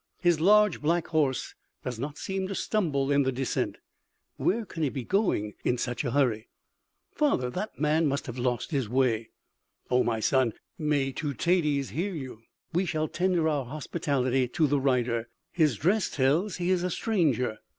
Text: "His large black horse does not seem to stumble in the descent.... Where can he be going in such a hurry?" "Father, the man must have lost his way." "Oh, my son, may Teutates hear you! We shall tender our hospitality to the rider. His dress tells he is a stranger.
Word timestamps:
"His 0.19 0.39
large 0.41 0.81
black 0.81 1.09
horse 1.09 1.53
does 1.83 1.99
not 1.99 2.17
seem 2.17 2.47
to 2.47 2.55
stumble 2.55 3.11
in 3.11 3.21
the 3.21 3.31
descent.... 3.31 3.77
Where 4.37 4.65
can 4.65 4.81
he 4.81 4.89
be 4.89 5.03
going 5.03 5.53
in 5.63 5.77
such 5.77 6.03
a 6.03 6.09
hurry?" 6.09 6.47
"Father, 7.11 7.51
the 7.51 7.69
man 7.77 8.07
must 8.07 8.25
have 8.25 8.39
lost 8.39 8.71
his 8.71 8.89
way." 8.89 9.29
"Oh, 9.91 10.03
my 10.03 10.19
son, 10.19 10.53
may 10.79 11.11
Teutates 11.11 11.89
hear 11.89 12.15
you! 12.15 12.41
We 12.73 12.87
shall 12.87 13.07
tender 13.09 13.47
our 13.47 13.65
hospitality 13.65 14.47
to 14.47 14.65
the 14.65 14.79
rider. 14.79 15.29
His 15.51 15.77
dress 15.77 16.09
tells 16.09 16.55
he 16.55 16.71
is 16.71 16.81
a 16.81 16.89
stranger. 16.89 17.59